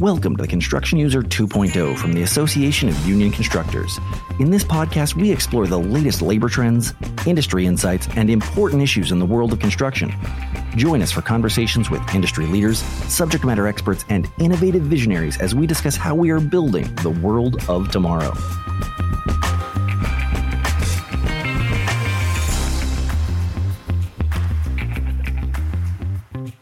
[0.00, 4.00] Welcome to the Construction User 2.0 from the Association of Union Constructors.
[4.38, 6.94] In this podcast, we explore the latest labor trends,
[7.26, 10.10] industry insights, and important issues in the world of construction.
[10.74, 15.66] Join us for conversations with industry leaders, subject matter experts, and innovative visionaries as we
[15.66, 18.32] discuss how we are building the world of tomorrow.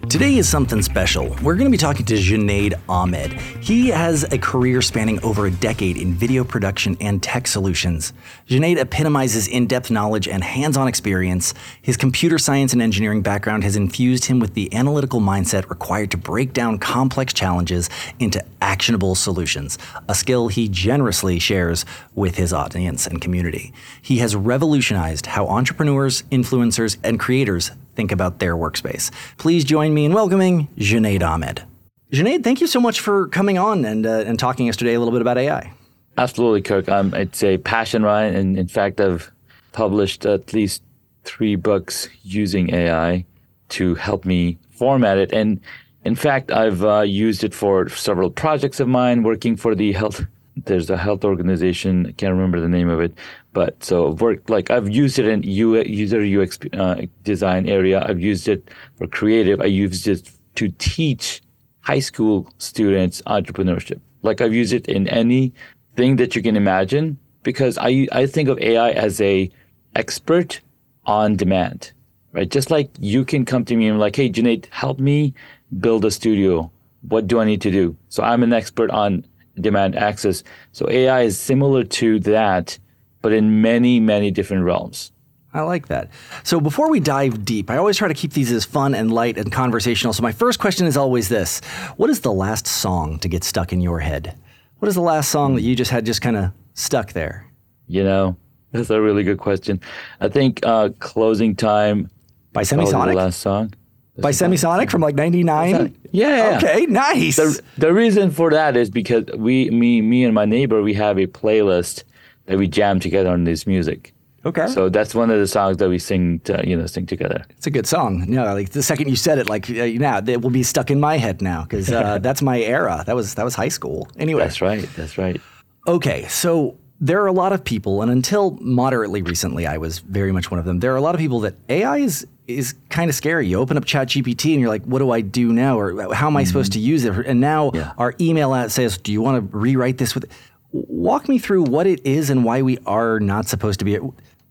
[0.08, 1.36] Today is something special.
[1.42, 3.32] We're going to be talking to Junaid Ahmed.
[3.60, 8.14] He has a career spanning over a decade in video production and tech solutions.
[8.48, 11.52] Junaid epitomizes in depth knowledge and hands on experience.
[11.82, 16.16] His computer science and engineering background has infused him with the analytical mindset required to
[16.16, 19.76] break down complex challenges into actionable solutions,
[20.08, 21.84] a skill he generously shares
[22.14, 23.74] with his audience and community.
[24.00, 29.10] He has revolutionized how entrepreneurs, influencers, and creators think about their workspace.
[29.38, 31.64] Please join me in welcoming Junaid Ahmed.
[32.12, 35.00] Junaid, thank you so much for coming on and, uh, and talking us today a
[35.00, 35.72] little bit about AI.
[36.16, 36.88] Absolutely, Kirk.
[36.88, 38.32] Um, it's a passion, right?
[38.32, 39.32] And in fact, I've
[39.72, 40.80] published at least
[41.24, 43.24] three books using AI
[43.70, 45.32] to help me format it.
[45.32, 45.60] And
[46.04, 50.24] in fact, I've uh, used it for several projects of mine working for the health.
[50.64, 52.06] There's a health organization.
[52.06, 53.16] I can't remember the name of it,
[53.52, 58.04] but so work like I've used it in user UX uh, design area.
[58.06, 59.60] I've used it for creative.
[59.60, 61.42] I used it to teach
[61.80, 64.00] high school students entrepreneurship.
[64.22, 68.58] Like I've used it in anything that you can imagine because I I think of
[68.58, 69.50] AI as a
[69.94, 70.60] expert
[71.06, 71.92] on demand,
[72.32, 72.48] right?
[72.48, 75.34] Just like you can come to me and like, hey, Junaid, help me
[75.80, 76.70] build a studio.
[77.02, 77.96] What do I need to do?
[78.08, 79.24] So I'm an expert on
[79.60, 80.42] demand access.
[80.72, 82.78] So AI is similar to that
[83.22, 85.12] but in many, many different realms.
[85.52, 86.10] I like that.
[86.44, 89.38] So before we dive deep, I always try to keep these as fun and light
[89.38, 90.12] and conversational.
[90.12, 91.60] So my first question is always this
[91.96, 94.38] What is the last song to get stuck in your head?
[94.78, 97.46] What is the last song that you just had just kind of stuck there?
[97.86, 98.36] You know,
[98.72, 99.80] that's a really good question.
[100.20, 102.10] I think uh, Closing Time
[102.52, 103.08] by Semisonic.
[103.08, 103.72] The last song.
[104.20, 105.96] By Semisonic from like 99?
[106.10, 106.56] Yeah, yeah.
[106.56, 107.36] Okay, nice.
[107.36, 111.18] The, the reason for that is because we, me, me and my neighbor, we have
[111.18, 112.04] a playlist
[112.46, 114.12] that we jam together on this music.
[114.44, 114.66] Okay.
[114.68, 117.44] So that's one of the songs that we sing, to, you know, sing together.
[117.50, 118.24] It's a good song.
[118.28, 120.90] You know, like the second you said it, like uh, now it will be stuck
[120.90, 123.02] in my head now because uh, that's my era.
[123.06, 124.08] That was that was high school.
[124.16, 124.42] Anyway.
[124.42, 124.88] That's right.
[124.96, 125.40] That's right.
[125.86, 130.32] Okay, so there are a lot of people, and until moderately recently, I was very
[130.32, 130.80] much one of them.
[130.80, 133.46] There are a lot of people that AI is is kind of scary.
[133.46, 136.36] You open up ChatGPT and you're like, "What do I do now?" Or "How am
[136.36, 136.48] I mm-hmm.
[136.48, 137.92] supposed to use it?" And now yeah.
[137.98, 140.26] our email says, "Do you want to rewrite this with?"
[140.72, 143.98] walk me through what it is and why we are not supposed to be.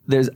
[0.08, 0.30] There's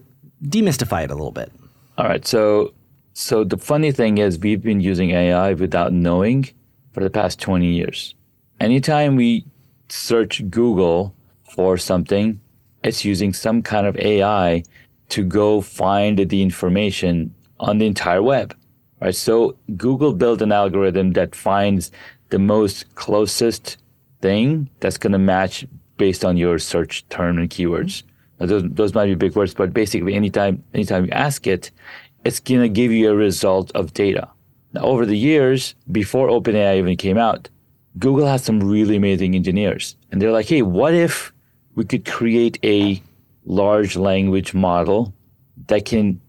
[0.44, 1.52] demystify it a little bit.
[1.98, 2.26] All right.
[2.26, 2.74] So,
[3.14, 6.50] so the funny thing is, we've been using AI without knowing
[6.94, 8.16] for the past 20 years.
[8.60, 9.46] Anytime we
[9.90, 11.16] search Google
[11.50, 12.40] for something,
[12.84, 14.64] it's using some kind of AI
[15.10, 18.56] to go find the information on the entire web.
[19.00, 19.16] Right.
[19.16, 21.92] So Google built an algorithm that finds
[22.30, 23.78] the most closest
[24.22, 25.66] thing that's going to match
[25.98, 28.04] based on your search term and keywords.
[28.04, 28.08] Mm-hmm.
[28.40, 31.72] Now, those, those might be big words, but basically, anytime anytime you ask it,
[32.26, 34.28] it's going to give you a result of data.
[34.74, 37.50] Now, over the years, before OpenAI even came out,
[38.00, 41.34] Google has some really amazing engineers, and they're like, "Hey, what if
[41.76, 43.02] we could create a
[43.46, 45.14] large language model
[45.68, 46.20] that can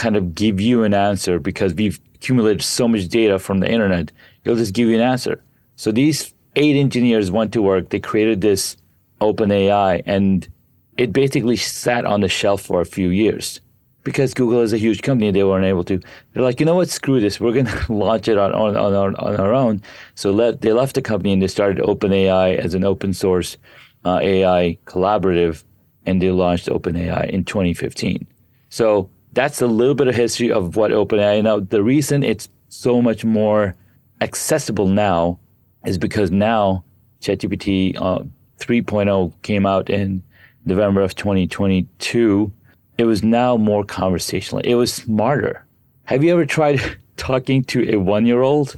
[0.00, 4.10] kind of give you an answer because we've accumulated so much data from the internet.
[4.44, 5.44] It'll just give you an answer.
[5.76, 7.90] So these eight engineers went to work.
[7.90, 8.76] They created this
[9.20, 10.48] open AI and
[10.96, 13.60] it basically sat on the shelf for a few years
[14.02, 15.30] because Google is a huge company.
[15.30, 16.00] They weren't able to.
[16.32, 16.88] They're like, you know what?
[16.88, 17.38] Screw this.
[17.38, 19.82] We're going to launch it on, on, on, our, on our own.
[20.14, 23.58] So let, they left the company and they started OpenAI as an open source
[24.06, 25.62] uh, AI collaborative,
[26.06, 28.26] and they launched OpenAI in 2015.
[28.70, 31.42] So that's a little bit of history of what OpenAI.
[31.42, 33.74] Now, the reason it's so much more
[34.20, 35.38] accessible now
[35.84, 36.84] is because now
[37.20, 38.24] ChatGPT uh,
[38.58, 40.22] 3.0 came out in
[40.64, 42.52] November of 2022.
[42.98, 44.60] It was now more conversational.
[44.62, 45.64] It was smarter.
[46.04, 46.80] Have you ever tried
[47.16, 48.76] talking to a one year old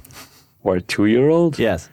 [0.63, 1.59] or a two year old?
[1.59, 1.89] Yes.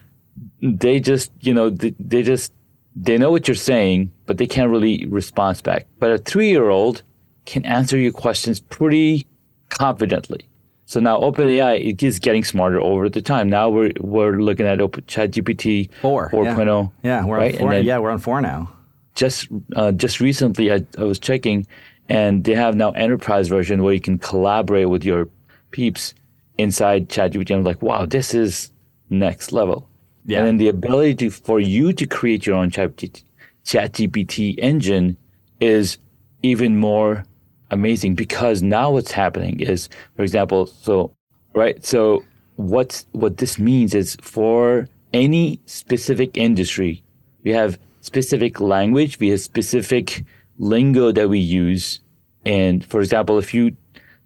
[0.62, 2.52] They just, you know, they, they just,
[2.94, 5.86] they know what you're saying, but they can't really respond back.
[5.98, 7.02] But a three year old
[7.50, 9.26] can answer your questions pretty
[9.68, 10.44] confidently.
[10.86, 13.48] So now OpenAI it is getting smarter over the time.
[13.48, 16.92] Now we're we're looking at Open ChatGPT four 4.0.
[17.02, 17.54] Yeah, yeah we're right?
[17.54, 17.74] on four.
[17.74, 18.72] yeah, we're on four now.
[19.14, 21.66] Just uh, just recently, I, I was checking,
[22.08, 25.28] and they have now enterprise version where you can collaborate with your
[25.70, 26.14] peeps
[26.58, 27.54] inside ChatGPT.
[27.54, 28.70] I'm like, wow, this is
[29.10, 29.88] next level.
[30.26, 30.38] Yeah.
[30.38, 33.22] And then the ability to, for you to create your own ChatGPT,
[33.64, 35.16] chat engine
[35.60, 35.98] is
[36.42, 37.24] even more
[37.70, 41.14] amazing because now what's happening is, for example, so,
[41.54, 41.84] right.
[41.84, 42.24] So
[42.56, 47.02] what's, what this means is for any specific industry,
[47.42, 50.24] we have specific language, we have specific
[50.58, 52.00] lingo that we use.
[52.44, 53.76] And for example, if you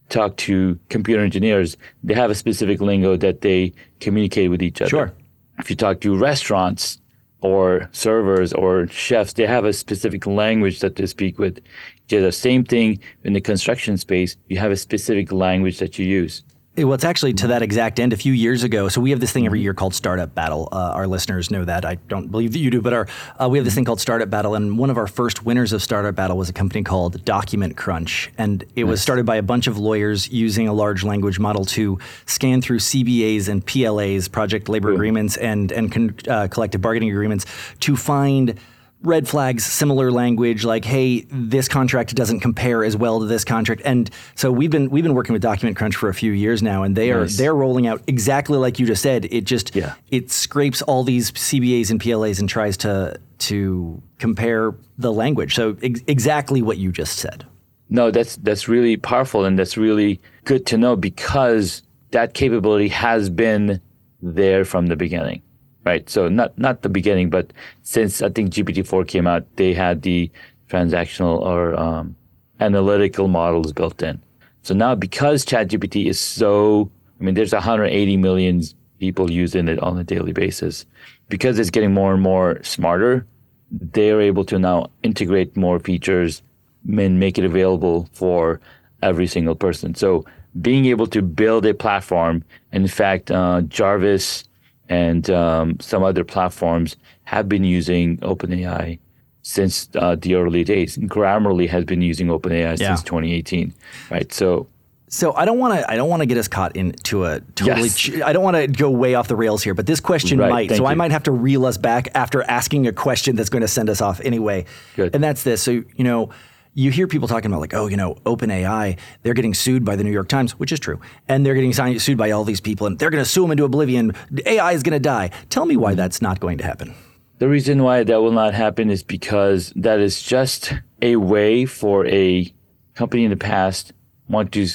[0.09, 4.91] talk to computer engineers, they have a specific lingo that they communicate with each other.
[4.91, 5.13] Sure.
[5.59, 6.99] If you talk to restaurants
[7.45, 11.61] or servers or chefs, they have a specific language that they speak with.
[12.09, 16.43] The same thing in the construction space, you have a specific language that you use.
[16.77, 18.13] Well, it's actually to that exact end.
[18.13, 20.69] A few years ago, so we have this thing every year called Startup Battle.
[20.73, 21.85] Uh, our listeners know that.
[21.85, 23.07] I don't believe that you do, but our
[23.41, 25.85] uh, we have this thing called Startup Battle, and one of our first winners of
[25.85, 29.69] Startup Battle was a company called Document Crunch, and it was started by a bunch
[29.69, 34.93] of lawyers using a large language model to scan through CBAs and PLAs, project labor
[34.93, 37.47] agreements, and and con- uh, collective bargaining agreements
[37.81, 38.59] to find
[39.05, 43.83] red flags, similar language, like, hey, this contract doesn't compare as well to this contract.
[43.85, 46.83] And so we've been we've been working with Document Crunch for a few years now,
[46.83, 49.27] and they are they're rolling out exactly like you just said.
[49.31, 49.95] It just Yeah.
[50.11, 55.55] it scrapes all these CBAs and PLAs and tries to to compare the language.
[55.55, 57.45] So ex- exactly what you just said.
[57.91, 63.29] No, that's that's really powerful and that's really good to know because that capability has
[63.29, 63.81] been
[64.23, 65.43] there from the beginning,
[65.85, 66.09] right?
[66.09, 67.53] So not not the beginning, but
[67.83, 70.31] since I think GPT four came out, they had the
[70.69, 72.17] transactional or um,
[72.61, 74.21] analytical models built in.
[74.63, 76.91] So now because ChatGPT is so,
[77.21, 78.63] I mean, there's 180 million
[78.99, 80.87] people using it on a daily basis.
[81.29, 83.27] Because it's getting more and more smarter,
[83.71, 86.43] they're able to now integrate more features
[86.87, 88.61] and make it available for
[89.03, 89.95] every single person.
[89.95, 90.25] So
[90.61, 94.45] being able to build a platform, in fact, uh, Jarvis
[94.89, 98.99] and um, some other platforms have been using OpenAI
[99.43, 100.97] since uh, the early days.
[100.97, 102.95] Grammarly has been using OpenAI Yeah.
[102.95, 103.75] since 2018,
[104.11, 104.33] right?
[104.33, 104.67] So
[105.09, 105.91] So I don't want to.
[105.91, 107.83] I don't want to get us caught into a totally.
[107.83, 107.97] Yes.
[107.99, 110.51] ch- I don't want to go way off the rails here, but this question Right,
[110.51, 110.71] might.
[110.77, 113.69] So I might have to reel us back after asking a question that's going to
[113.69, 114.65] send us off anyway.
[114.97, 115.15] Good.
[115.15, 115.63] And that's this.
[115.63, 116.31] So you know,
[116.75, 120.05] you hear people talking about like, oh, you know, OpenAI, they're getting sued by the
[120.05, 122.99] New York Times, which is true, and they're getting sued by all these people, and
[122.99, 124.13] they're going to sue them into oblivion.
[124.45, 125.31] AI is going to die.
[125.51, 126.95] Tell me why that's not going to happen.
[127.39, 130.73] The reason why that will not happen is because that is just
[131.03, 132.53] a way for a
[132.95, 133.93] company in the past
[134.29, 134.69] want to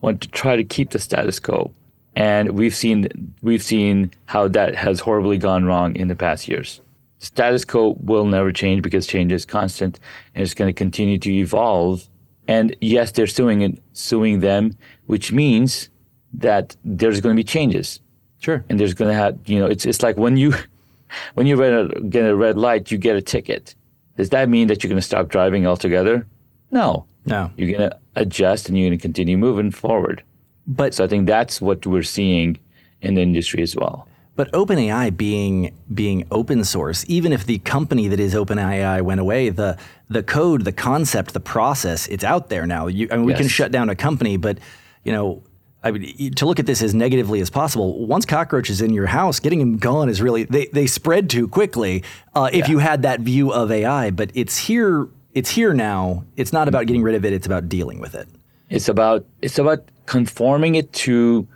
[0.00, 1.72] want to try to keep the status quo,
[2.16, 6.80] and we've seen we've seen how that has horribly gone wrong in the past years.
[7.20, 10.00] Status quo will never change because change is constant,
[10.34, 12.08] and it's going to continue to evolve.
[12.48, 14.76] And yes, they're suing it, suing them,
[15.06, 15.88] which means
[16.34, 18.00] that there's going to be changes
[18.40, 18.64] Sure.
[18.70, 20.54] and there's gonna have you know it's it's like when you
[21.34, 23.74] when you a, get a red light you get a ticket
[24.16, 26.26] does that mean that you're gonna stop driving altogether
[26.70, 27.50] no No.
[27.56, 30.22] you're gonna adjust and you're gonna continue moving forward
[30.66, 32.58] But so i think that's what we're seeing
[33.02, 34.06] in the industry as well
[34.40, 39.50] But OpenAI being being open source, even if the company that is OpenAI went away,
[39.50, 39.76] the
[40.08, 42.86] the code, the concept, the process, it's out there now.
[42.86, 44.56] You, I mean, we can shut down a company, but
[45.04, 45.42] you know,
[45.82, 48.06] I mean, to look at this as negatively as possible.
[48.06, 51.46] Once cockroach is in your house, getting them gone is really they they spread too
[51.46, 52.02] quickly.
[52.34, 55.06] Uh, if you had that view of AI, but it's here.
[55.34, 56.24] It's here now.
[56.36, 57.34] It's not about getting rid of it.
[57.34, 58.26] It's about dealing with it.
[58.70, 61.46] it's about it's about conforming it to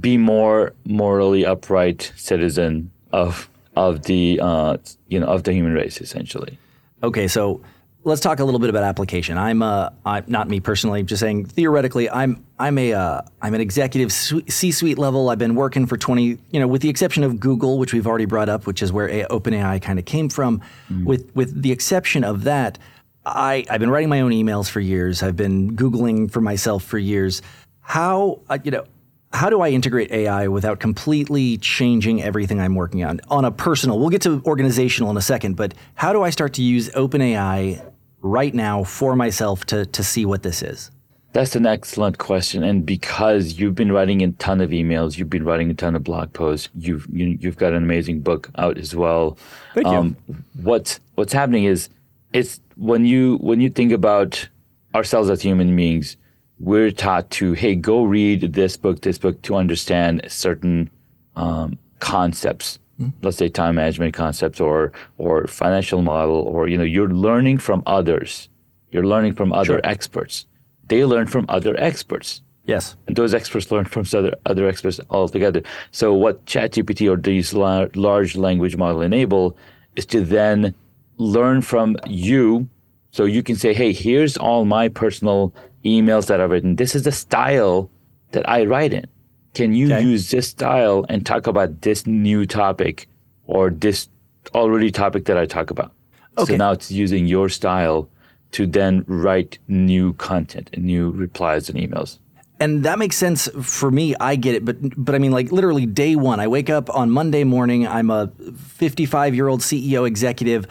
[0.00, 4.76] be more morally upright citizen of of the uh,
[5.08, 6.58] you know of the human race essentially
[7.02, 7.60] Okay, so
[8.04, 9.36] let's talk a little bit about application.
[9.36, 12.08] I'm uh, I'm not me personally, just saying theoretically.
[12.08, 15.28] I'm I'm a uh, I'm an executive C-suite level.
[15.28, 18.24] I've been working for 20, you know, with the exception of Google, which we've already
[18.24, 20.62] brought up, which is where A- OpenAI kind of came from.
[21.04, 22.78] With with the exception of that,
[23.26, 25.22] I I've been writing my own emails for years.
[25.22, 27.42] I've been googling for myself for years.
[27.80, 28.84] How uh, you know.
[29.32, 33.98] How do I integrate AI without completely changing everything I'm working on on a personal?
[33.98, 37.82] We'll get to organizational in a second, but how do I start to use OpenAI
[38.20, 40.90] right now for myself to to see what this is?
[41.32, 45.44] That's an excellent question, and because you've been writing a ton of emails, you've been
[45.44, 48.94] writing a ton of blog posts, you've you, you've got an amazing book out as
[48.94, 49.38] well.
[49.74, 49.92] Thank you.
[49.94, 50.16] Um,
[50.60, 51.88] what's what's happening is
[52.34, 54.46] it's when you when you think about
[54.94, 56.18] ourselves as human beings,
[56.62, 60.90] we're taught to hey go read this book, this book to understand certain
[61.36, 62.78] um, concepts.
[63.20, 67.82] Let's say time management concepts or or financial model, or you know you're learning from
[67.84, 68.48] others.
[68.92, 70.46] You're learning from other experts
[70.92, 72.42] they learn from other experts.
[72.66, 72.96] Yes.
[73.06, 75.62] And those experts learn from other, other experts altogether.
[75.90, 79.56] So what ChatGPT or these la- large language model enable
[79.96, 80.74] is to then
[81.16, 82.68] learn from you.
[83.10, 86.76] So you can say, hey, here's all my personal emails that I've written.
[86.76, 87.90] This is the style
[88.32, 89.06] that I write in.
[89.54, 90.02] Can you okay.
[90.02, 93.08] use this style and talk about this new topic
[93.46, 94.08] or this
[94.54, 95.92] already topic that I talk about?
[96.38, 96.52] Okay.
[96.52, 98.08] So now it's using your style
[98.52, 102.18] to then write new content and new replies and emails.
[102.60, 104.14] And that makes sense for me.
[104.20, 106.38] I get it, but but I mean, like literally day one.
[106.38, 107.88] I wake up on Monday morning.
[107.88, 110.66] I'm a 55 year old CEO executive.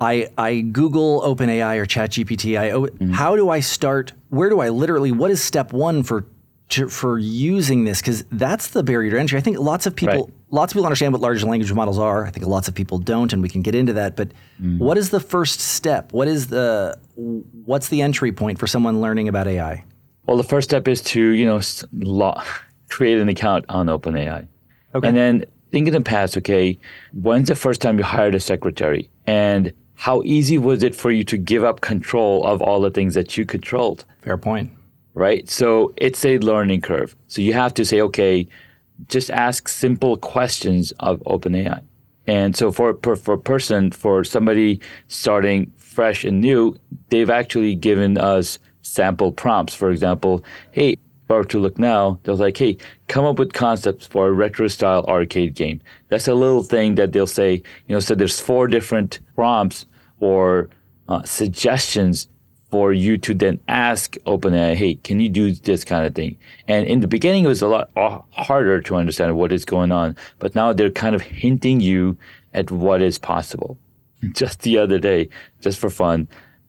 [0.00, 2.58] I I Google OpenAI or ChatGPT.
[2.58, 3.12] I mm-hmm.
[3.12, 4.12] how do I start?
[4.28, 5.12] Where do I literally?
[5.12, 6.26] What is step one for
[6.70, 8.00] to, for using this?
[8.00, 9.38] Because that's the barrier to entry.
[9.38, 10.34] I think lots of people right.
[10.50, 12.24] lots of people understand what large language models are.
[12.26, 14.16] I think lots of people don't, and we can get into that.
[14.16, 14.28] But
[14.60, 14.78] mm-hmm.
[14.78, 16.12] what is the first step?
[16.12, 19.84] What is the what's the entry point for someone learning about AI?
[20.26, 21.60] Well, the first step is to, you know,
[21.92, 22.44] law,
[22.90, 24.46] create an account on OpenAI.
[24.94, 25.08] Okay.
[25.08, 26.78] And then think in the past, okay,
[27.14, 29.08] when's the first time you hired a secretary?
[29.26, 33.14] And how easy was it for you to give up control of all the things
[33.14, 34.04] that you controlled?
[34.22, 34.70] Fair point.
[35.14, 35.48] Right?
[35.50, 37.16] So it's a learning curve.
[37.26, 38.46] So you have to say, okay,
[39.08, 41.82] just ask simple questions of OpenAI.
[42.28, 46.76] And so for, for, for a person, for somebody starting fresh and new,
[47.08, 49.74] they've actually given us sample prompts.
[49.74, 50.96] For example, hey,
[51.28, 55.04] or to look now, they're like, hey, come up with concepts for a retro style
[55.06, 55.80] arcade game.
[56.08, 59.86] That's a little thing that they'll say, you know, so there's four different prompts
[60.20, 60.68] or
[61.08, 62.28] uh, suggestions
[62.70, 66.36] for you to then ask OpenAI, hey, can you do this kind of thing?
[66.66, 67.90] And in the beginning, it was a lot
[68.32, 72.16] harder to understand what is going on, but now they're kind of hinting you
[72.52, 73.78] at what is possible.
[74.32, 75.28] Just the other day,
[75.60, 76.26] just for fun,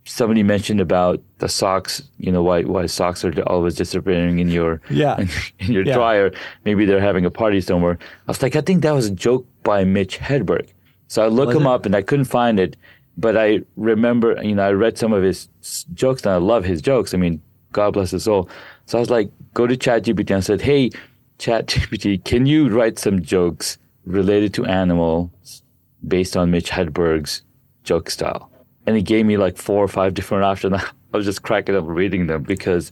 [0.09, 4.81] somebody mentioned about the socks, you know, why why socks are always disappearing in your
[4.89, 5.19] yeah.
[5.59, 5.93] in, your yeah.
[5.93, 6.31] dryer.
[6.65, 7.97] Maybe they're having a party somewhere.
[8.01, 10.69] I was like, I think that was a joke by Mitch Hedberg.
[11.07, 11.69] So I look him it?
[11.69, 12.75] up and I couldn't find it,
[13.17, 15.47] but I remember, you know, I read some of his
[15.93, 17.13] jokes and I love his jokes.
[17.13, 18.49] I mean, God bless his soul.
[18.85, 20.89] So I was like, go to ChatGPT and said, Hey,
[21.37, 25.61] ChatGPT, can you write some jokes related to animals
[26.07, 27.43] based on Mitch Hedberg's
[27.83, 28.51] joke style?
[28.89, 30.73] And he gave me like four or five different options.
[31.13, 32.91] I was just cracking up reading them because,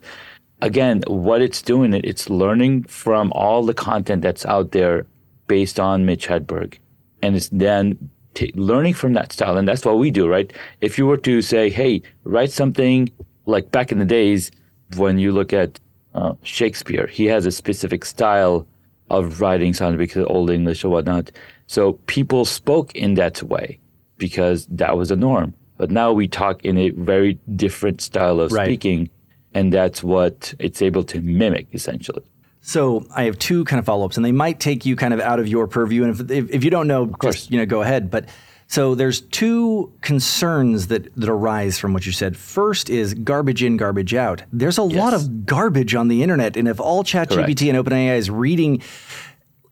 [0.61, 5.07] again, what it's doing, it's learning from all the content that's out there
[5.47, 6.77] based on Mitch Hedberg,
[7.23, 10.53] and it's then t- learning from that style, and that's what we do, right?
[10.81, 13.09] If you were to say, "Hey, write something,"
[13.47, 14.51] like back in the days
[14.97, 15.79] when you look at
[16.13, 18.67] uh, Shakespeare, he has a specific style
[19.09, 21.31] of writing, something because of Old English or whatnot.
[21.65, 23.79] So people spoke in that way
[24.19, 25.55] because that was the norm.
[25.77, 28.65] But now we talk in a very different style of right.
[28.65, 29.09] speaking,
[29.53, 32.23] and that's what it's able to mimic essentially.
[32.61, 35.39] So I have two kind of follow-ups, and they might take you kind of out
[35.39, 36.03] of your purview.
[36.03, 37.35] And if, if, if you don't know, of course.
[37.35, 38.11] just you know, go ahead.
[38.11, 38.25] But
[38.67, 42.35] so there's two concerns that that arise from what you said.
[42.35, 44.43] First is garbage in, garbage out.
[44.51, 44.97] There's a yes.
[44.97, 48.81] lot of garbage on the internet, and if all ChatGPT and OpenAI is reading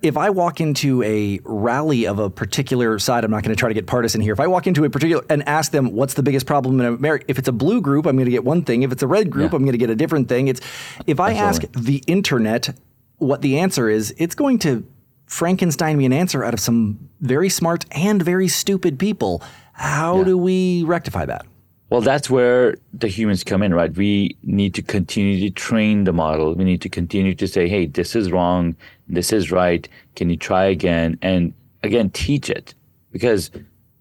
[0.02, 3.70] if I walk into a rally of a particular side, I'm not going to try
[3.70, 4.34] to get partisan here.
[4.34, 7.26] If I walk into a particular and ask them what's the biggest problem in America,
[7.28, 8.84] if it's a blue group, I'm going to get one thing.
[8.84, 9.58] If it's a red group, yeah.
[9.58, 10.48] I'm going to get a different thing.
[10.48, 10.62] It's
[11.08, 11.80] if I Absolutely.
[11.80, 12.70] ask the internet
[13.18, 14.86] what the answer is, it's going to
[15.26, 19.42] Frankenstein me an answer out of some very smart and very stupid people.
[19.74, 20.24] How yeah.
[20.26, 21.46] do we rectify that?
[21.90, 23.96] Well, that's where the humans come in, right?
[23.96, 26.56] We need to continue to train the model.
[26.56, 28.76] We need to continue to say, hey, this is wrong,
[29.08, 29.88] this is right.
[30.16, 31.20] Can you try again?
[31.22, 32.74] And again, teach it.
[33.12, 33.52] Because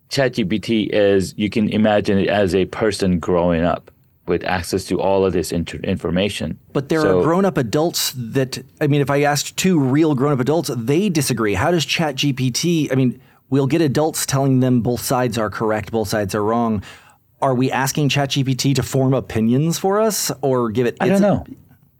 [0.09, 3.91] ChatGPT is, you can imagine it as a person growing up
[4.27, 6.59] with access to all of this inter- information.
[6.73, 10.15] But there so, are grown up adults that, I mean, if I asked two real
[10.15, 11.53] grown up adults, they disagree.
[11.53, 16.09] How does ChatGPT, I mean, we'll get adults telling them both sides are correct, both
[16.09, 16.83] sides are wrong
[17.45, 20.97] are we asking ChatGPT to form opinions for us or give it?
[20.99, 21.45] I don't know.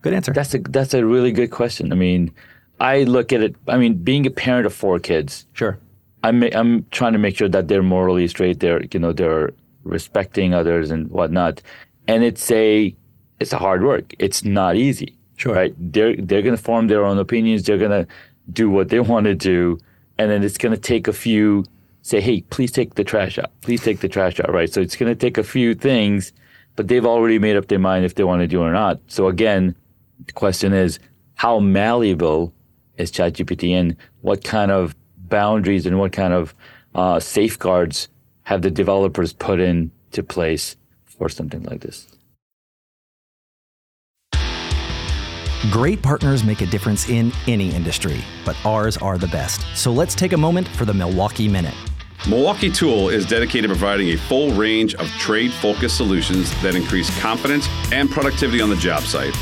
[0.01, 0.33] good answer.
[0.33, 1.91] That's a that's a really good question.
[1.91, 2.31] I mean,
[2.79, 3.55] I look at it.
[3.67, 5.77] I mean, being a parent of four kids, sure.
[6.23, 8.59] I'm I'm trying to make sure that they're morally straight.
[8.59, 9.51] They're you know they're
[9.83, 11.61] respecting others and whatnot.
[12.07, 12.95] And it's a
[13.39, 14.15] it's a hard work.
[14.17, 15.15] It's not easy.
[15.37, 15.53] Sure.
[15.53, 15.75] Right.
[15.77, 17.63] They're they're gonna form their own opinions.
[17.63, 18.07] They're gonna
[18.51, 19.77] do what they want to do,
[20.17, 21.65] and then it's gonna take a few
[22.05, 23.49] say, hey, please take the trash out.
[23.61, 24.71] Please take the trash out, right?
[24.71, 26.33] So it's going to take a few things,
[26.75, 28.99] but they've already made up their mind if they want to do it or not.
[29.07, 29.75] So again,
[30.27, 30.99] the question is,
[31.33, 32.53] how malleable
[32.97, 36.53] is ChatGPT and what kind of boundaries and what kind of
[36.93, 38.07] uh, safeguards
[38.43, 42.05] have the developers put into place for something like this?
[45.71, 49.65] Great partners make a difference in any industry, but ours are the best.
[49.75, 51.73] So let's take a moment for the Milwaukee Minute.
[52.27, 57.07] Milwaukee Tool is dedicated to providing a full range of trade focused solutions that increase
[57.19, 59.35] confidence and productivity on the job site.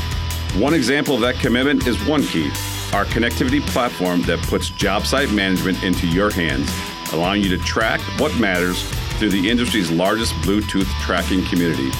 [0.56, 5.82] One example of that commitment is OneKey, our connectivity platform that puts job site management
[5.82, 6.70] into your hands,
[7.14, 8.82] allowing you to track what matters
[9.18, 11.90] through the industry's largest Bluetooth tracking community.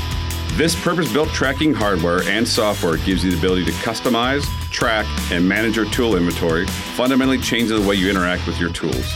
[0.52, 5.48] This purpose built tracking hardware and software gives you the ability to customize, track, and
[5.48, 9.14] manage your tool inventory, fundamentally changing the way you interact with your tools.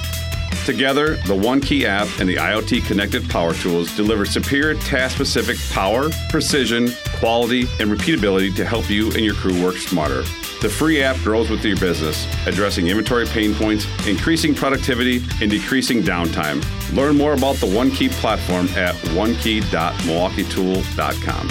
[0.69, 6.11] Together, the OneKey app and the IoT connected power tools deliver superior task specific power,
[6.29, 10.25] precision, quality, and repeatability to help you and your crew work smarter.
[10.61, 16.03] The free app grows with your business, addressing inventory pain points, increasing productivity, and decreasing
[16.03, 16.63] downtime.
[16.95, 21.49] Learn more about the OneKey platform at onekey.milwaukeetool.com.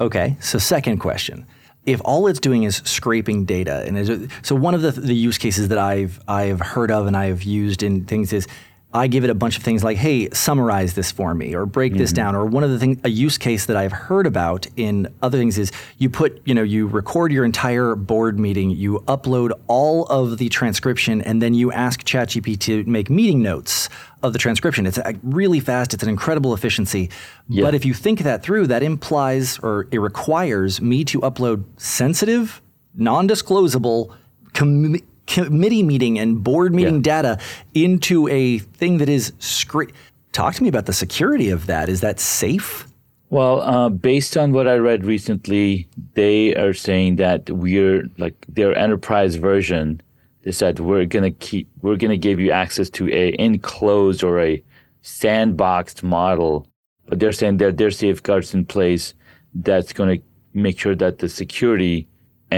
[0.00, 1.46] Okay, so second question.
[1.86, 5.68] If all it's doing is scraping data, and so one of the, the use cases
[5.68, 8.48] that I've I've heard of and I've used in things is
[8.94, 11.92] I give it a bunch of things like, hey, summarize this for me or break
[11.92, 11.98] mm-hmm.
[11.98, 12.34] this down.
[12.34, 15.58] Or one of the things, a use case that I've heard about in other things
[15.58, 20.38] is you put, you know, you record your entire board meeting, you upload all of
[20.38, 23.88] the transcription, and then you ask ChatGPT to make meeting notes
[24.22, 24.86] of the transcription.
[24.86, 27.10] It's really fast, it's an incredible efficiency.
[27.48, 27.64] Yeah.
[27.64, 32.62] But if you think that through, that implies or it requires me to upload sensitive,
[32.94, 34.14] non disclosable,
[34.54, 37.22] com- committee meeting and board meeting yeah.
[37.22, 37.38] data
[37.74, 39.90] into a thing that is scre-
[40.32, 42.86] talk to me about the security of that is that safe
[43.30, 48.76] well uh, based on what i read recently they are saying that we're like their
[48.76, 50.00] enterprise version
[50.42, 54.22] they said we're going to keep we're going to give you access to a enclosed
[54.22, 54.62] or a
[55.02, 56.66] sandboxed model
[57.06, 59.14] but they're saying that there are safeguards in place
[59.54, 62.08] that's going to make sure that the security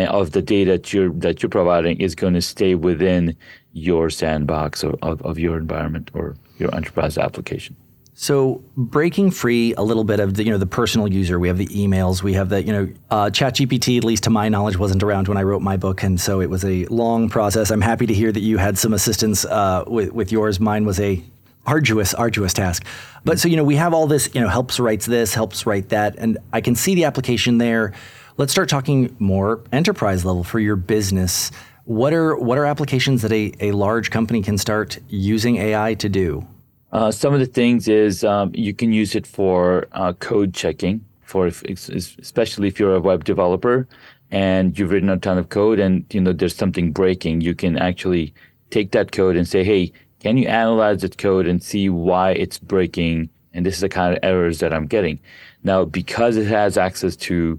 [0.06, 3.36] of the data that you're that you're providing is going to stay within
[3.72, 7.76] your sandbox of, of, of your environment or your enterprise application.
[8.20, 11.56] So breaking free a little bit of the you know the personal user, we have
[11.56, 13.96] the emails, we have the you know uh, ChatGPT.
[13.96, 16.50] At least to my knowledge, wasn't around when I wrote my book, and so it
[16.50, 17.70] was a long process.
[17.70, 20.58] I'm happy to hear that you had some assistance uh, with with yours.
[20.58, 21.22] Mine was a
[21.64, 22.84] arduous arduous task.
[23.24, 25.90] But so you know we have all this you know helps writes this, helps write
[25.90, 27.92] that, and I can see the application there.
[28.38, 31.50] Let's start talking more enterprise level for your business.
[31.86, 36.08] What are what are applications that a, a large company can start using AI to
[36.08, 36.46] do?
[36.92, 41.04] Uh, some of the things is um, you can use it for uh, code checking,
[41.24, 43.88] for if, especially if you're a web developer
[44.30, 47.40] and you've written a ton of code and you know there's something breaking.
[47.40, 48.32] You can actually
[48.70, 52.60] take that code and say, hey, can you analyze that code and see why it's
[52.60, 53.30] breaking?
[53.52, 55.18] And this is the kind of errors that I'm getting.
[55.64, 57.58] Now, because it has access to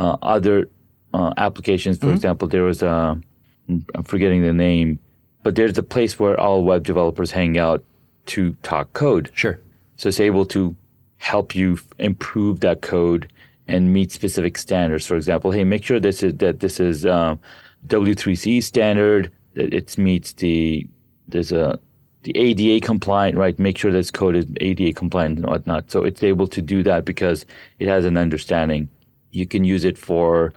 [0.00, 0.68] uh, other
[1.12, 1.98] uh, applications.
[1.98, 2.14] For mm-hmm.
[2.16, 3.20] example, there was a,
[3.68, 4.98] I'm forgetting the name,
[5.42, 7.84] but there's a place where all web developers hang out
[8.26, 9.30] to talk code.
[9.34, 9.60] Sure.
[9.96, 10.74] So it's able to
[11.18, 13.30] help you improve that code
[13.68, 15.06] and meet specific standards.
[15.06, 17.38] For example, hey, make sure this is that this is um,
[17.86, 19.30] W3C standard.
[19.54, 20.86] That it meets the
[21.28, 21.78] there's a
[22.22, 23.58] the ADA compliant, right?
[23.58, 25.90] Make sure this code is ADA compliant and whatnot.
[25.90, 27.44] So it's able to do that because
[27.78, 28.88] it has an understanding
[29.30, 30.52] you can use it for,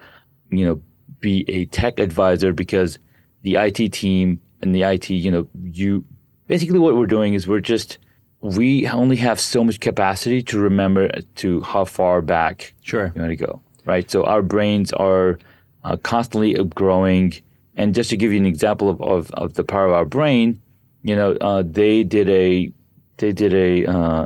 [0.49, 0.81] you know,
[1.19, 2.99] be a tech advisor because
[3.43, 6.03] the IT team and the IT, you know, you
[6.47, 7.97] basically what we're doing is we're just
[8.41, 13.11] we only have so much capacity to remember to how far back sure.
[13.15, 14.11] you want to go, right?
[14.11, 15.39] So our brains are
[15.85, 17.33] uh, constantly growing.
[17.77, 20.61] And just to give you an example of, of, of the power of our brain,
[21.03, 22.71] you know, uh, they did a
[23.17, 24.25] they did a uh,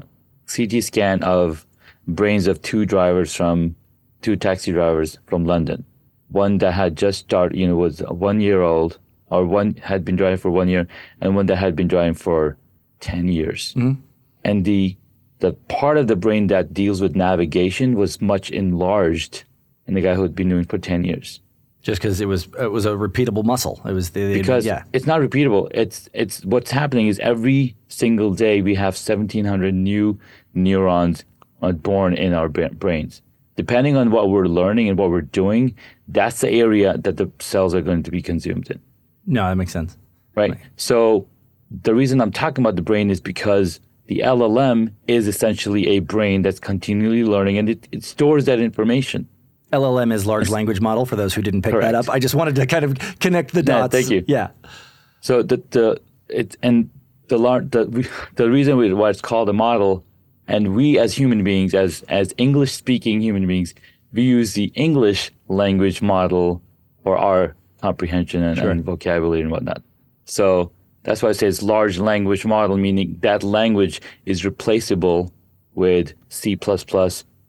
[0.54, 1.66] CT scan of
[2.08, 3.76] brains of two drivers from
[4.22, 5.86] two taxi drivers from London.
[6.30, 9.00] One that had just started, you know, was one year old,
[9.30, 10.88] or one had been driving for one year,
[11.22, 12.58] and one that had been driving for
[13.00, 13.74] 10 years.
[13.76, 14.02] Mm-hmm.
[14.44, 14.98] And the,
[15.40, 19.44] the part of the brain that deals with navigation was much enlarged
[19.86, 21.42] in the guy who had been doing it for 10 years.
[21.82, 23.80] Just because it was it was a repeatable muscle.
[23.86, 24.84] It was the, because yeah.
[24.92, 25.70] it's not repeatable.
[25.74, 30.20] It's it's what's happening is every single day we have 1,700 new
[30.54, 31.24] neurons
[31.62, 33.22] born in our brains
[33.58, 35.76] depending on what we're learning and what we're doing,
[36.08, 38.80] that's the area that the cells are going to be consumed in.
[39.26, 39.98] No, that makes sense.
[40.36, 40.52] Right.
[40.52, 40.60] right.
[40.78, 41.28] So
[41.70, 46.44] the reason I'm talking about the brain is because the LLM is essentially a brain
[46.44, 49.28] that's continually learning and it, it stores that information.
[49.74, 51.92] LLM is large language model for those who didn't pick Correct.
[51.92, 52.10] that up.
[52.10, 53.94] I just wanted to kind of connect the dots.
[53.94, 54.24] Yeah, thank you.
[54.26, 54.50] Yeah.
[55.20, 56.90] So the the it and
[57.28, 60.06] the the the reason why it's called a model
[60.48, 63.74] And we as human beings, as as English speaking human beings,
[64.14, 66.62] we use the English language model
[67.04, 68.70] for our comprehension and, Sure.
[68.70, 69.82] and vocabulary and whatnot.
[70.26, 70.72] So
[71.04, 75.32] that's why I say it's large language model, meaning that language is replaceable
[75.76, 76.58] with C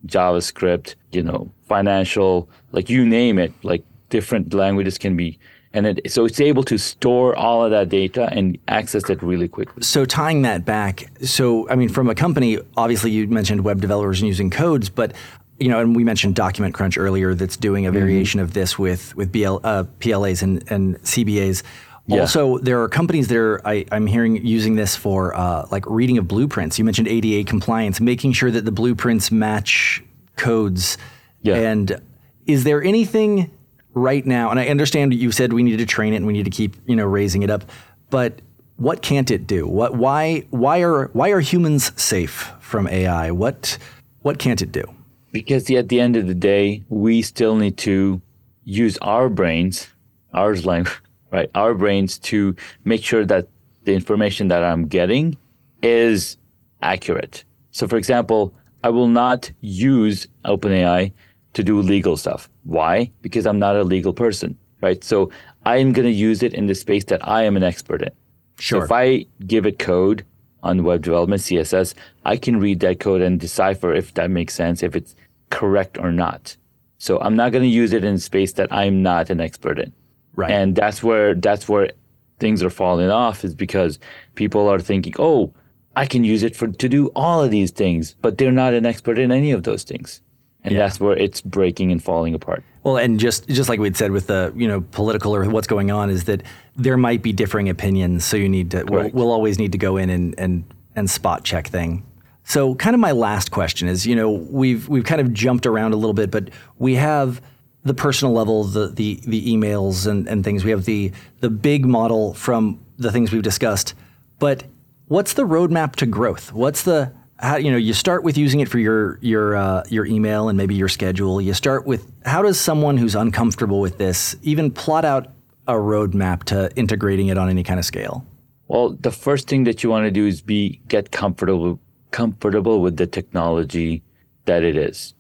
[0.07, 5.39] JavaScript, you know, financial, like you name it, like different languages can be.
[5.75, 9.49] And it, so it's able to store all of that data and access it really
[9.49, 9.83] quickly.
[9.83, 14.21] So tying that back, so I mean, from a company, obviously you mentioned web developers
[14.21, 15.13] and using codes, but
[15.59, 19.15] you know, and we mentioned Document Crunch earlier, that's doing a variation of this with
[19.17, 21.63] with BL, uh, PLAs and, and CBAs.
[22.07, 22.21] Yeah.
[22.21, 26.17] Also, there are companies that are I, I'm hearing using this for uh, like reading
[26.17, 26.79] of blueprints.
[26.79, 30.03] You mentioned ADA compliance, making sure that the blueprints match
[30.37, 30.97] codes.
[31.43, 31.57] Yeah.
[31.57, 32.01] And
[32.47, 33.51] is there anything
[33.99, 34.51] right now?
[34.51, 36.77] And I understand you said we need to train it and we need to keep
[36.87, 37.65] you know raising it up,
[38.11, 38.41] but
[38.77, 39.67] what can't it do?
[39.67, 43.31] What why why are why are humans safe from AI?
[43.31, 43.79] What
[44.23, 44.85] what can't it do?
[45.33, 48.21] because at the end of the day, we still need to
[48.65, 49.89] use our brains,
[50.35, 50.97] ours language,
[51.33, 51.51] right?
[51.55, 53.49] Our brains to make sure that
[53.85, 55.37] the information that I'm getting
[55.83, 56.37] is
[56.83, 57.45] accurate.
[57.71, 61.13] So, for example, I will not use OpenAI
[61.55, 62.49] to do legal stuff.
[62.69, 63.11] Why?
[63.23, 65.03] Because I'm not a legal person, right?
[65.03, 65.31] So
[65.65, 68.11] I'm going to use it in the space that I am an expert in.
[68.59, 68.81] Sure.
[68.81, 70.27] So if I give it code
[70.63, 71.95] on web development, CSS,
[72.27, 75.17] I can read that code and decipher if that makes sense, if it's
[75.49, 76.59] correct or not.
[76.99, 79.95] So I'm not going to use it in space that I'm not an expert in.
[80.37, 80.51] Right.
[80.51, 81.91] And that's where that's where
[82.39, 83.99] things are falling off is because
[84.35, 85.55] people are thinking, "Oh,
[85.97, 88.85] I can use it for to do all of these things," but they're not an
[88.85, 90.21] expert in any of those things.
[90.65, 92.65] And that's where it's breaking and falling apart.
[92.83, 95.91] Well, and just just like we'd said with the you know political or what's going
[95.91, 96.43] on is that
[96.77, 99.97] there might be differing opinions, so you need to we'll, we'll always need to go
[99.97, 100.65] in and and
[100.97, 102.05] and spot check thing.
[102.45, 105.93] So, kind of my last question is, you know, we've we've kind of jumped around
[105.93, 107.43] a little bit, but we have
[107.85, 110.65] the personal level, the the the emails and and things.
[110.65, 113.95] We have the the big model from the things we've discussed,
[114.39, 114.65] but
[115.09, 116.53] what's the roadmap to growth?
[116.53, 120.07] What's the how, you know you start with using it for your your uh, your
[120.07, 121.41] email and maybe your schedule.
[121.41, 125.29] You start with how does someone who's uncomfortable with this even plot out
[125.67, 128.27] a roadmap to integrating it on any kind of scale?
[128.67, 131.79] Well, the first thing that you want to do is be get comfortable
[132.11, 134.03] comfortable with the technology
[134.47, 135.15] that it is.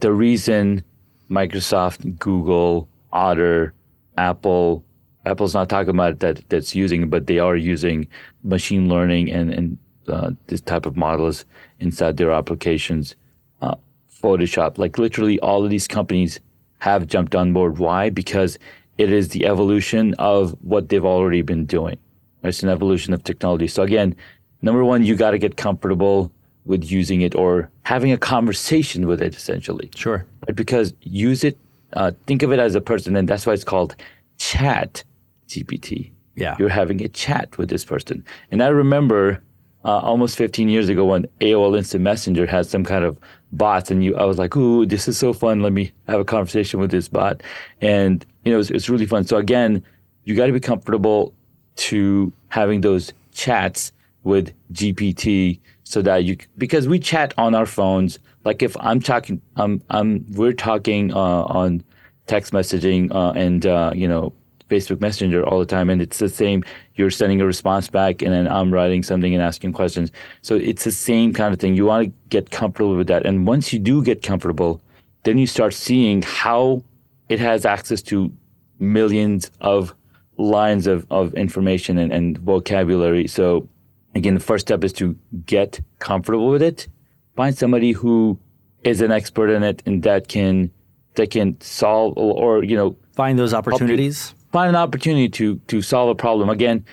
[0.00, 0.84] The reason
[1.30, 3.72] Microsoft, Google, Otter,
[4.18, 4.84] Apple,
[5.24, 8.08] Apple's not talking about that that's using, but they are using
[8.42, 11.44] machine learning and and uh, this type of models
[11.80, 13.14] inside their applications.
[13.60, 13.76] Uh,
[14.22, 16.40] Photoshop, like literally all of these companies
[16.78, 17.78] have jumped on board.
[17.78, 18.10] Why?
[18.10, 18.58] Because
[18.98, 21.98] it is the evolution of what they've already been doing.
[22.42, 23.68] It's an evolution of technology.
[23.68, 24.16] So again,
[24.62, 26.32] number one, you got to get comfortable
[26.64, 29.90] with using it or having a conversation with it, essentially.
[29.94, 30.26] Sure.
[30.46, 30.54] Right?
[30.54, 31.58] Because use it,
[31.94, 33.96] uh, think of it as a person, and that's why it's called
[34.38, 35.04] Chat
[35.48, 36.12] GPT.
[36.34, 36.56] Yeah.
[36.58, 38.24] You're having a chat with this person.
[38.50, 39.42] And I remember
[39.84, 43.18] uh, almost 15 years ago when AOL Instant Messenger had some kind of
[43.52, 45.60] bots, and you, I was like, "Ooh, this is so fun!
[45.60, 47.42] Let me have a conversation with this bot."
[47.80, 49.24] And you know, it's, it's really fun.
[49.24, 49.82] So again,
[50.24, 51.34] you got to be comfortable
[51.76, 53.92] to having those chats
[54.24, 58.18] with GPT so that you because we chat on our phones.
[58.44, 61.84] Like if I'm talking, um, I'm we're talking uh, on
[62.26, 64.32] text messaging uh, and uh, you know
[64.72, 66.64] Facebook Messenger all the time, and it's the same.
[66.94, 70.10] You're sending a response back, and then I'm writing something and asking questions.
[70.40, 71.74] So it's the same kind of thing.
[71.74, 74.80] You want to get comfortable with that, and once you do get comfortable,
[75.24, 76.82] then you start seeing how
[77.28, 78.32] it has access to
[78.78, 79.94] millions of
[80.38, 83.28] lines of, of information and, and vocabulary.
[83.28, 83.68] So
[84.14, 86.88] again, the first step is to get comfortable with it.
[87.36, 88.38] Find somebody who
[88.82, 90.70] is an expert in it and that can
[91.14, 94.34] that can solve or, or you know Find those opportunities.
[94.52, 96.48] Find an opportunity to to solve a problem.
[96.48, 96.84] Again,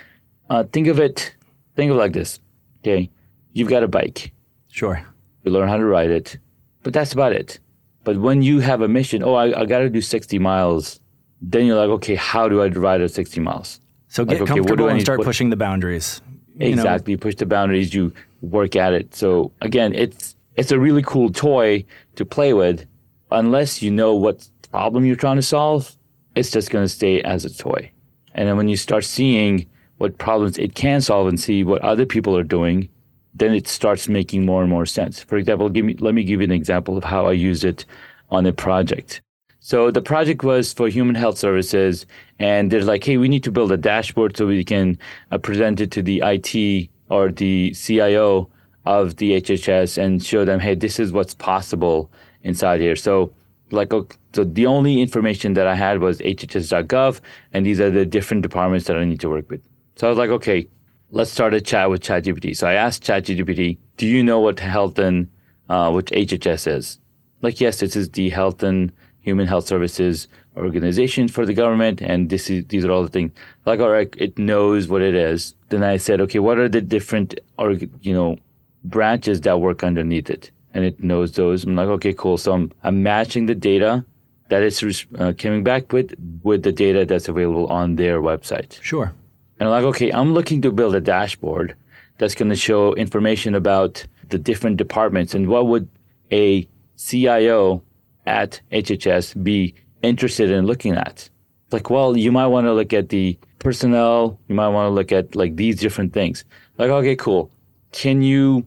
[0.50, 1.36] uh, think of it
[1.80, 2.39] think of it like this.
[2.82, 3.10] Okay,
[3.54, 4.32] you've got a bike.
[4.69, 5.04] Sure.
[5.43, 6.38] You learn how to ride it,
[6.84, 7.60] but that's about it.
[8.04, 11.00] But when you have a mission, oh, I, I got to do 60 miles,
[11.41, 13.80] then you're like, okay, how do I ride at 60 miles?
[14.08, 16.22] So Like, get okay, comfortable and start pushing the boundaries.
[16.58, 17.12] You know, Exactly.
[17.12, 19.15] You push the boundaries, you work at it.
[19.15, 22.86] So again, it's it's a really cool toy to play with.
[23.32, 25.95] Unless you know what problem you're trying to solve,
[26.39, 27.91] it's just going to stay as a toy.
[28.34, 32.06] And then when you start seeing what problems it can solve and see what other
[32.06, 32.89] people are doing,
[33.34, 35.21] then it starts making more and more sense.
[35.21, 37.86] For example, give me let me give you an example of how I used it
[38.30, 39.21] on a project.
[39.60, 42.06] So the project was for human health services,
[42.39, 44.97] and they're like, "Hey, we need to build a dashboard so we can
[45.32, 48.49] uh, present it to the IT or the CIO
[48.86, 52.10] of the HHS and show them, hey, this is what's possible
[52.43, 52.95] inside here.
[52.95, 53.32] So,
[53.71, 53.91] like,
[54.34, 57.21] so the only information that I had was hhs.gov,
[57.53, 59.62] and these are the different departments that I need to work with.
[59.95, 60.67] So I was like, okay,
[61.12, 62.55] let's start a chat with ChatGPT.
[62.55, 65.29] So I asked ChatGPT, do you know what health and
[65.69, 66.99] uh, what HHS is?
[67.41, 70.27] Like, yes, this is the Health and Human Health Services
[70.58, 73.32] organization for the government, and this is these are all the things.
[73.65, 75.55] Like, all right, it knows what it is.
[75.69, 78.38] Then I said, okay, what are the different, or you know,
[78.84, 80.51] branches that work underneath it?
[80.73, 81.63] And it knows those.
[81.63, 82.38] I'm like, okay, cool.
[82.38, 84.05] So I'm, I'm matching the data
[84.49, 84.84] that it's
[85.17, 88.82] uh, coming back with with the data that's available on their website.
[88.82, 89.13] Sure.
[89.60, 91.75] And I'm like, okay, I'm looking to build a dashboard
[92.17, 95.88] that's going to show information about the different departments and what would
[96.32, 97.84] a CIO
[98.25, 101.29] at HHS be interested in looking at.
[101.71, 104.39] Like, well, you might want to look at the personnel.
[104.47, 106.43] You might want to look at like these different things.
[106.77, 107.51] Like, okay, cool.
[107.91, 108.65] Can you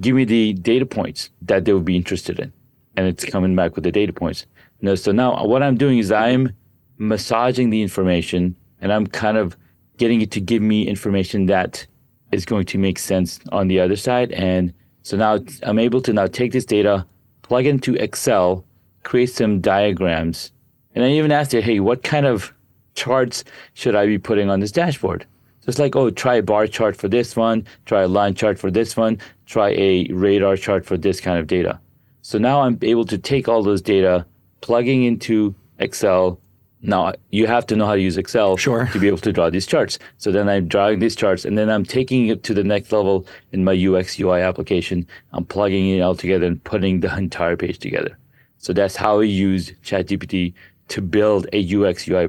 [0.00, 2.52] give me the data points that they would be interested in?
[2.96, 4.46] And it's coming back with the data points.
[4.80, 6.52] No, so now what I'm doing is I'm
[6.98, 9.56] massaging the information and I'm kind of
[9.96, 11.86] getting it to give me information that
[12.32, 14.32] is going to make sense on the other side.
[14.32, 17.06] And so now I'm able to now take this data,
[17.42, 18.64] plug into Excel,
[19.02, 20.52] create some diagrams,
[20.94, 22.52] and I even asked it, hey, what kind of
[22.94, 25.26] charts should I be putting on this dashboard?
[25.64, 28.58] So it's like, oh, try a bar chart for this one, try a line chart
[28.58, 31.80] for this one, try a radar chart for this kind of data.
[32.20, 34.26] So now I'm able to take all those data,
[34.60, 36.38] plugging into Excel,
[36.82, 38.90] now you have to know how to use Excel sure.
[38.92, 39.98] to be able to draw these charts.
[40.18, 43.26] So then I'm drawing these charts and then I'm taking it to the next level
[43.52, 45.06] in my UX UI application.
[45.32, 48.18] I'm plugging it all together and putting the entire page together.
[48.58, 50.52] So that's how we use ChatGPT
[50.88, 52.28] to build a UX UI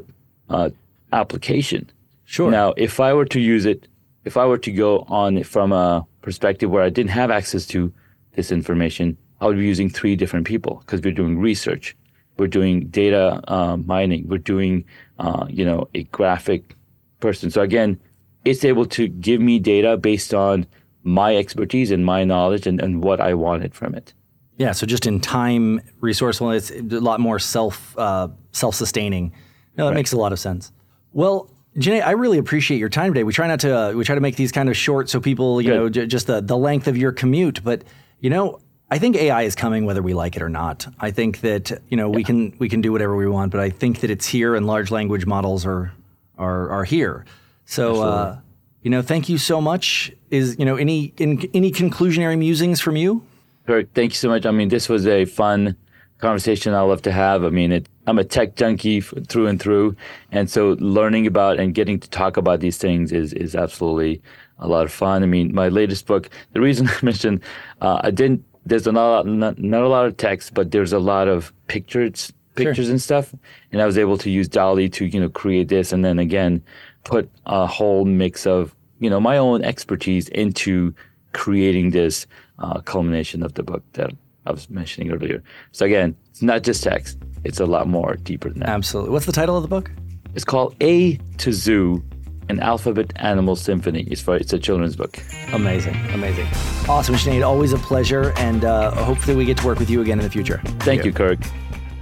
[0.49, 0.69] uh,
[1.11, 1.89] application.
[2.25, 2.51] Sure.
[2.51, 3.87] Now, if I were to use it,
[4.23, 7.93] if I were to go on from a perspective where I didn't have access to
[8.35, 11.95] this information, I would be using three different people because we're doing research
[12.37, 14.85] we're doing data uh, mining, we're doing,
[15.19, 16.75] uh, you know, a graphic
[17.19, 17.49] person.
[17.49, 17.99] So again,
[18.43, 20.67] it's able to give me data based on
[21.03, 24.13] my expertise and my knowledge and, and what I wanted from it.
[24.57, 29.33] Yeah, so just in time, resourceful, it's a lot more self uh, self sustaining.
[29.77, 29.95] No, that right.
[29.95, 30.71] makes a lot of sense.
[31.11, 33.23] Well, Junaid, I really appreciate your time today.
[33.23, 35.61] We try not to uh, we try to make these kind of short so people,
[35.61, 35.75] you Good.
[35.75, 37.63] know, j- just the the length of your commute.
[37.63, 37.83] But
[38.21, 38.59] you know,
[38.89, 40.87] I think AI is coming whether we like it or not.
[40.99, 42.15] I think that you know yeah.
[42.15, 44.65] we can we can do whatever we want, but I think that it's here and
[44.65, 45.91] large language models are
[46.37, 47.25] are are here.
[47.65, 48.39] So uh,
[48.81, 50.13] you know, thank you so much.
[50.29, 53.25] Is you know any in, any conclusionary musings from you?
[53.67, 54.45] Kirk, thank you so much.
[54.45, 55.75] I mean, this was a fun
[56.19, 57.43] conversation I love to have.
[57.43, 59.95] I mean, it, I'm a tech junkie through and through,
[60.31, 64.21] and so learning about and getting to talk about these things is is absolutely
[64.59, 65.23] a lot of fun.
[65.23, 66.29] I mean, my latest book.
[66.53, 67.41] The reason I mentioned
[67.81, 71.27] uh, I didn't there's not, not not a lot of text, but there's a lot
[71.27, 72.91] of pictures pictures sure.
[72.91, 73.33] and stuff.
[73.71, 76.63] And I was able to use DALL-E to you know create this, and then again
[77.03, 80.93] put a whole mix of you know my own expertise into
[81.33, 82.25] creating this
[82.59, 84.11] uh, culmination of the book that
[84.45, 85.43] I was mentioning earlier.
[85.71, 88.69] So again, it's not just text; it's a lot more deeper than that.
[88.69, 89.11] Absolutely.
[89.11, 89.91] What's the title of the book?
[90.33, 92.03] It's called A to Zoo
[92.49, 94.01] an Alphabet Animal Symphony.
[94.03, 95.19] It's, for, it's a children's book.
[95.53, 96.45] Amazing, amazing.
[96.87, 97.45] Awesome, Junaid.
[97.45, 100.29] Always a pleasure, and uh, hopefully we get to work with you again in the
[100.29, 100.61] future.
[100.79, 101.39] Thank you, Kirk.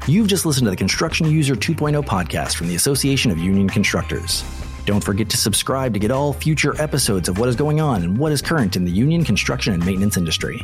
[0.07, 4.43] You've just listened to the Construction User 2.0 podcast from the Association of Union Constructors.
[4.85, 8.17] Don't forget to subscribe to get all future episodes of what is going on and
[8.17, 10.61] what is current in the union construction and maintenance industry.